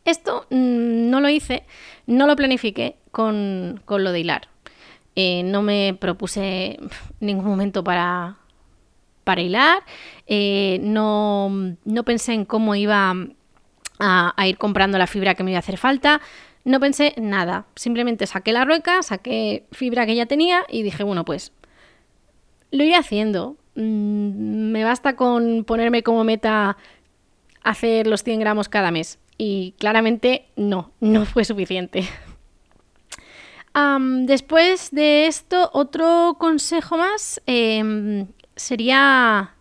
[0.06, 1.64] Esto mm, no lo hice,
[2.06, 4.50] no lo planifiqué con, con lo de hilar
[5.16, 6.80] eh, no me propuse
[7.20, 8.38] ningún momento para,
[9.24, 9.84] para hilar,
[10.28, 13.16] eh, no, pensé en cómo iba
[14.00, 16.22] a, ir comprando la fibra que me iba a hacer falta,
[16.66, 21.26] no pensé nada, simplemente saqué la rueca, saqué fibra que ya tenía y dije, bueno,
[21.26, 21.52] pues
[22.72, 23.58] lo iré haciendo.
[23.76, 26.78] mm, me basta con ponerme como meta
[27.64, 29.20] hacer los 100 gramos cada mes.
[29.38, 32.08] Y claramente no, no fue suficiente.
[34.26, 39.56] Después de esto, otro consejo más em, sería,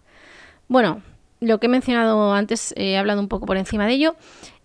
[0.68, 1.02] bueno,
[1.40, 4.16] lo que he mencionado antes, he hablado un poco por encima de ello,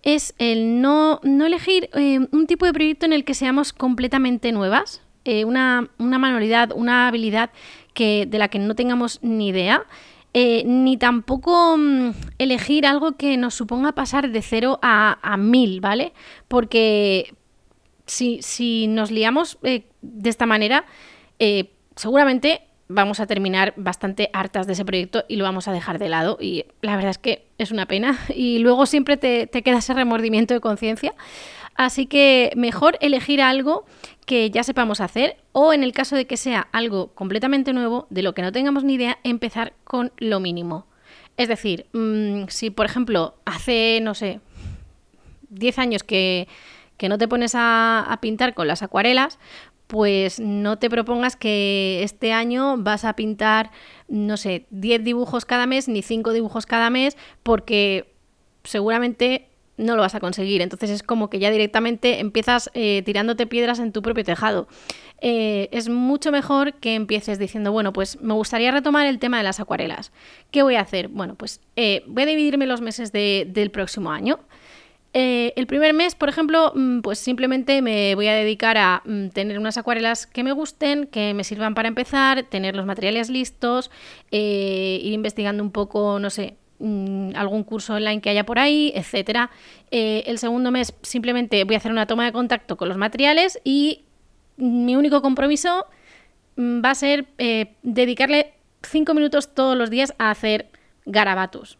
[0.02, 5.02] es el no, elegir em, un tipo de proyecto en el que seamos completamente nuevas,
[5.26, 7.52] eh, una, manualidad, una habilidad
[7.94, 9.86] que, de la que no tengamos ni idea.
[10.36, 15.80] Eh, ni tampoco mm, elegir algo que nos suponga pasar de cero a, a mil,
[15.80, 16.12] ¿vale?
[16.48, 17.36] Porque,
[18.14, 20.86] si, nos liamos eh, de esta manera,
[21.40, 26.00] eh, seguramente vamos a terminar bastante hartas de ese proyecto y lo vamos a dejar
[26.00, 26.38] de lado.
[26.40, 28.20] Y la verdad es que es una pena.
[28.36, 31.14] Y luego siempre te, queda ese remordimiento de conciencia.
[31.76, 33.86] Así que mejor elegir algo
[34.28, 38.22] que ya sepamos hacer o en el caso de que sea algo completamente nuevo, de
[38.22, 40.86] lo que no tengamos ni idea, empezar con lo mínimo.
[41.36, 44.40] Es decir, mm, si por ejemplo hace, no sé,
[45.50, 46.48] 10 años que
[46.98, 49.40] que no te pones a, pintar con las acuarelas,
[49.88, 53.72] pues no te propongas que este año vas a pintar,
[54.08, 58.14] no sé, 10 dibujos cada mes ni 5 dibujos cada mes, porque
[58.64, 60.62] seguramente no lo vas a conseguir.
[60.62, 64.68] Entonces es como que ya directamente empiezas eh, tirándote piedras en tu propio tejado.
[65.22, 69.44] Eh, es mucho mejor que empieces diciendo, bueno, pues me gustaría retomar el tema de
[69.44, 70.12] las acuarelas.
[70.52, 71.08] ¿Qué voy a hacer?
[71.08, 74.40] Bueno, pues eh, voy a dividirme los meses del próximo año.
[75.14, 79.28] Eh, el primer mes, por ejemplo, mm, pues simplemente me voy a dedicar a mm,
[79.30, 83.92] tener unas acuarelas que me gusten, que me sirvan para empezar, tener los materiales listos,
[84.32, 88.92] eh, ir investigando un poco, no sé, mm, algún curso online que haya por ahí,
[88.96, 89.52] etcétera.
[89.92, 93.60] Eh, el segundo mes simplemente voy a hacer una toma de contacto con los materiales
[93.64, 94.02] y
[94.58, 95.86] mi único compromiso
[96.58, 97.28] va a ser
[97.82, 100.70] dedicarle cinco minutos todos los días a hacer
[101.06, 101.80] garabatos.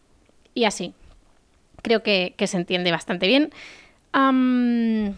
[0.54, 0.94] Y así
[1.84, 3.52] creo que, se entiende bastante bien.
[4.12, 5.14] en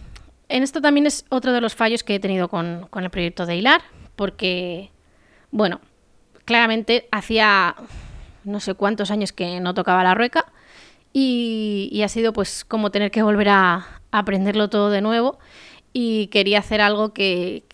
[0.48, 3.83] esto también es otro de los fallos que he tenido con, el proyecto de Hilar,
[4.16, 4.90] porque,
[5.50, 5.81] bueno,
[6.44, 7.76] claramente hacía
[8.44, 10.52] no sé cuántos años que no tocaba la rueca
[11.12, 15.38] y, ha sido pues como tener que volver a, aprenderlo todo de nuevo
[15.92, 17.64] y quería hacer algo que,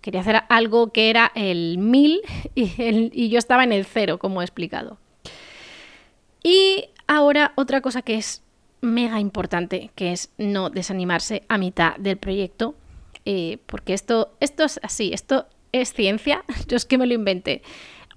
[0.00, 2.20] quería hacer algo que era el 1000
[2.54, 4.98] y, y yo estaba en el cero, como he explicado.
[6.42, 8.42] Y Ahora, otra cosa que es
[8.82, 12.74] mega importante, que es no desanimarse a mitad del proyecto,
[13.24, 17.62] eh, porque esto, esto es así, esto es ciencia, yo es que me lo inventé.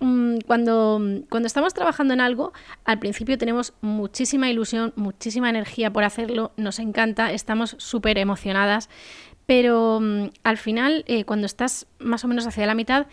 [0.02, 1.00] Mm, cuando,
[1.30, 2.52] cuando estamos trabajando en algo,
[2.84, 8.90] al principio tenemos muchísima ilusión, muchísima energía por hacerlo, nos encanta, estamos súper emocionadas,
[9.46, 13.08] pero mm, al final, eh, cuando estás más o menos hacia la mitad,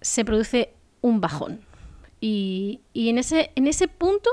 [0.00, 1.60] se produce un bajón.
[2.20, 4.28] Y, y en, ese, en ese punto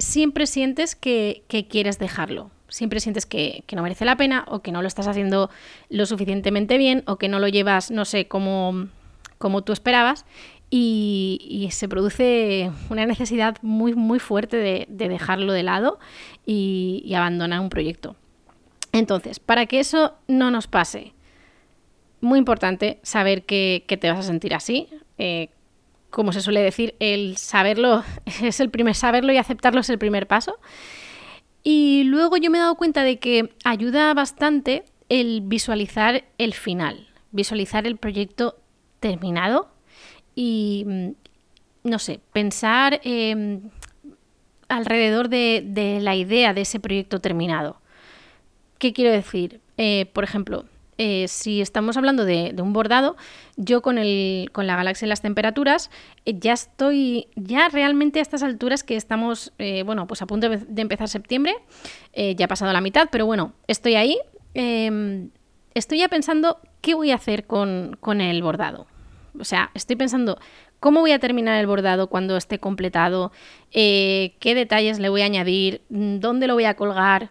[0.00, 2.50] siempre sientes que, quieres dejarlo.
[2.68, 5.50] Siempre sientes que, no merece la pena o que no lo estás haciendo
[5.88, 8.88] lo suficientemente bien o que no lo llevas, no sé, como,
[9.64, 10.24] tú esperabas.
[10.70, 15.98] Y, se produce una necesidad muy, muy fuerte de, dejarlo de lado
[16.46, 18.16] y, abandonar un proyecto.
[18.92, 21.12] Entonces, para que eso no nos pase,
[22.20, 24.88] muy importante saber que, te vas a sentir así.
[25.18, 25.50] Eh,
[26.10, 28.02] como se suele decir, el saberlo
[28.42, 30.58] es el primer saberlo y aceptarlo es el primer paso.
[31.62, 37.08] Y luego yo me he dado cuenta de que ayuda bastante el visualizar el final,
[37.32, 38.56] visualizar el proyecto
[39.00, 39.68] terminado
[40.34, 41.08] y, mm,
[41.84, 43.70] no sé, pensar em,
[44.68, 47.80] alrededor de, la idea de ese proyecto terminado.
[48.78, 49.60] ¿Qué quiero decir?
[49.76, 50.64] Eh, por ejemplo,
[51.02, 53.16] eh, si estamos hablando de, un bordado,
[53.56, 55.90] yo con, el, con la galaxia y las temperaturas
[56.26, 60.50] eh, ya estoy, ya realmente a estas alturas que estamos, eh, bueno, pues a punto
[60.50, 61.54] de, empezar septiembre,
[62.14, 64.18] ya ha pasado la mitad, pero bueno, estoy ahí,
[64.52, 65.30] em,
[65.72, 68.86] estoy ya pensando qué voy a hacer con, con el bordado.
[69.38, 70.38] O sea, estoy pensando
[70.80, 73.32] cómo voy a terminar el bordado cuando esté completado,
[73.70, 77.30] qué detalles le voy a añadir, dónde lo voy a colgar,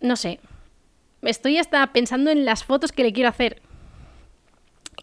[0.00, 0.40] no sé,
[1.22, 3.60] estoy hasta pensando en las fotos que le quiero hacer.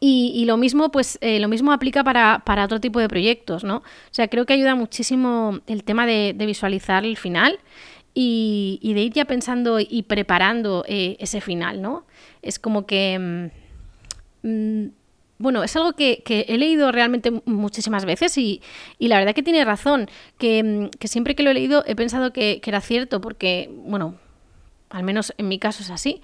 [0.01, 3.77] Y, lo mismo, pues, eh, lo mismo aplica para, otro tipo de proyectos, ¿no?
[3.77, 7.59] O sea, creo que ayuda muchísimo el tema de, visualizar el final
[8.13, 12.05] y, de ir ya pensando y preparando eh, ese final, ¿no?
[12.41, 13.51] Es como que.
[14.43, 14.91] Mm, mm,
[15.37, 18.61] bueno, es algo que, he leído realmente muchísimas veces y,
[18.99, 22.59] la verdad que tiene razón, mm, que, siempre que lo he leído he pensado que,
[22.61, 24.15] que era cierto, porque, bueno,
[24.95, 26.21] al menos en mi caso es así,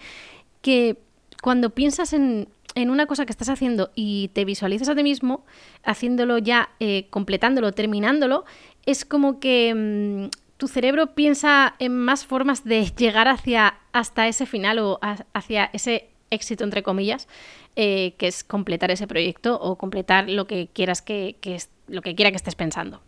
[0.62, 0.98] que
[1.42, 5.44] cuando piensas en, en una cosa que estás haciendo y te visualizas a ti mismo,
[5.84, 8.46] haciéndolo ya, eh, completándolo, terminándolo,
[8.86, 14.46] es como que mm, tu cerebro piensa en más formas de llegar hacia hasta ese
[14.46, 15.00] final o
[15.34, 17.28] hacia ese éxito, entre comillas,
[17.76, 22.16] eh, que es completar ese proyecto o completar lo que quieras que, es, lo que
[22.16, 23.02] quiera que estés pensando.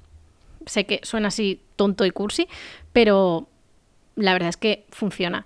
[0.65, 2.47] Sé que suena así tonto y cursi,
[2.91, 3.47] pero
[4.15, 5.45] la verdad es que funciona.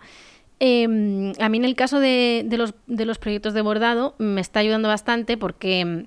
[0.59, 2.45] Em, a mí en el caso de,
[2.87, 6.05] los, proyectos de bordado me está ayudando bastante porque em,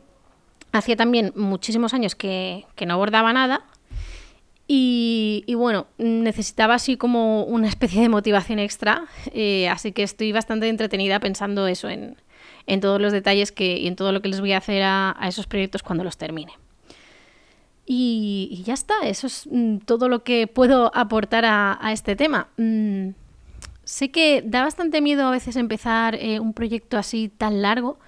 [0.73, 3.65] hacía también muchísimos años que, no bordaba nada
[4.73, 10.69] y, bueno, necesitaba así como una especie de motivación extra, eh, así que estoy bastante
[10.69, 12.17] entretenida pensando eso en,
[12.81, 15.49] todos los detalles que, y en todo lo que les voy a hacer a, esos
[15.49, 16.53] proyectos cuando los termine.
[17.87, 22.49] Y, ya está, eso es mm, todo lo que puedo aportar a, este tema.
[22.57, 23.11] Mm,
[23.91, 27.99] Sé que da bastante miedo a veces empezar eh, un proyecto así tan largo.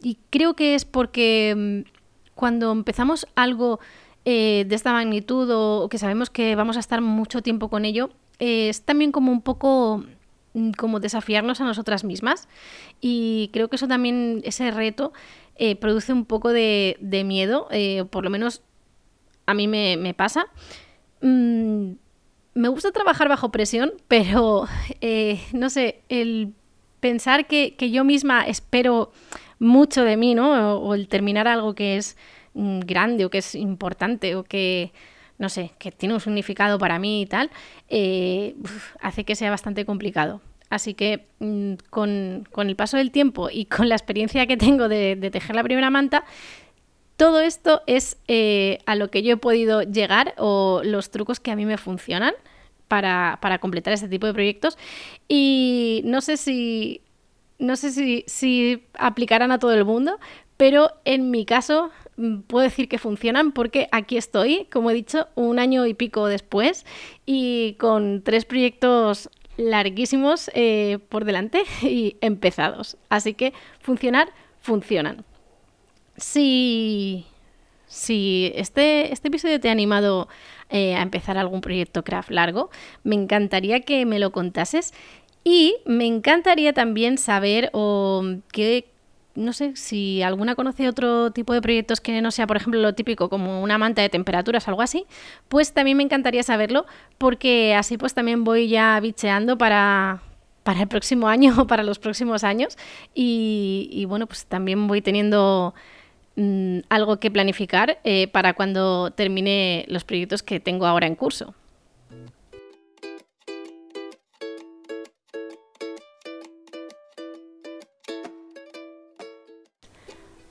[0.00, 1.90] Y creo que es porque mm,
[2.36, 3.80] cuando empezamos algo
[4.24, 8.10] eh, de esta magnitud o, que sabemos que vamos a estar mucho tiempo con ello,
[8.38, 10.04] eh, es también como un poco
[10.78, 12.46] como desafiarnos a nosotras mismas.
[13.00, 15.12] Y creo que eso también, ese reto,
[15.80, 17.68] produce un poco de, miedo,
[18.10, 18.62] por lo menos
[19.46, 20.46] a mí me, pasa.
[21.20, 21.92] Mm,
[22.54, 24.66] me gusta trabajar bajo presión, pero
[25.00, 26.52] eh, no sé, el
[27.00, 29.12] pensar que, yo misma espero
[29.58, 30.76] mucho de mí, ¿no?
[30.76, 32.16] O, el terminar algo que es
[32.54, 34.92] mm, grande o que es importante o que,
[35.38, 37.50] no sé, que tiene un significado para mí y tal,
[37.88, 38.54] eh,
[39.00, 40.40] hace que sea bastante complicado.
[40.70, 45.16] Así que mm, con, el paso del tiempo y con la experiencia que tengo de,
[45.32, 46.24] tejer la primera manta,
[47.16, 51.52] todo esto es eh, a lo que yo he podido llegar o los trucos que
[51.52, 52.34] a mí me funcionan
[52.88, 54.78] para, completar este tipo de proyectos.
[55.28, 57.00] Y no sé si.
[57.56, 60.18] No sé si, si aplicarán a todo el mundo,
[60.56, 65.28] pero en mi caso mm, puedo decir que funcionan porque aquí estoy, como he dicho,
[65.36, 66.84] un año y pico después
[67.26, 72.96] y con tres proyectos larguísimos eh, por delante y empezados.
[73.08, 74.28] Así que funcionar,
[74.60, 75.24] funcionan.
[76.16, 77.26] Si,
[77.86, 80.28] si este, este episodio te ha animado
[80.70, 82.70] eh, a empezar algún proyecto craft largo,
[83.02, 84.94] me encantaría que me lo contases
[85.42, 87.70] y me encantaría también saber
[88.52, 88.93] qué
[89.34, 92.94] no sé si alguna conoce otro tipo de proyectos que no sea, por ejemplo, lo
[92.94, 95.06] típico como una manta de temperaturas, algo así,
[95.48, 96.86] pues también me encantaría saberlo
[97.18, 100.22] porque así pues también voy ya bicheando para,
[100.62, 102.76] para el próximo año o para los próximos años
[103.14, 105.74] y, bueno, pues también voy teniendo
[106.36, 111.54] Mm, algo que planificar eh, para cuando termine los proyectos que tengo ahora en curso.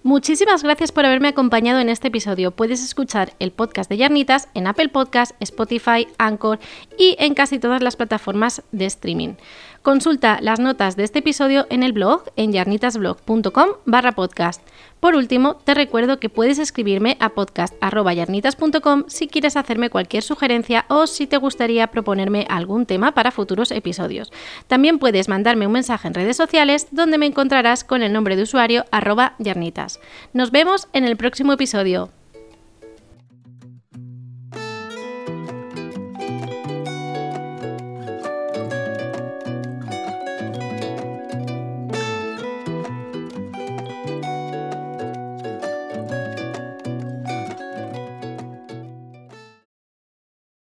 [0.04, 2.52] Muchísimas gracias por haberme acompañado en este episodio.
[2.52, 6.60] Puedes escuchar el podcast de Yarnitas en Apple Podcast, Spotify, Anchor
[7.00, 9.36] y en casi todas las plataformas de streaming.
[9.84, 14.66] Consulta las notas de este episodio en el blog en yarnitasblog.com barra podcast.
[15.02, 21.06] Por último, te recuerdo que puedes escribirme a podcast.yarnitas.com si quieres hacerme cualquier sugerencia o
[21.06, 24.32] si te gustaría proponerme algún tema para futuros episodios.
[24.68, 28.44] También puedes mandarme un mensaje en redes sociales donde me encontrarás con el nombre de
[28.44, 30.00] usuario arroba yarnitas.
[30.32, 32.10] Nos vemos en el próximo episodio.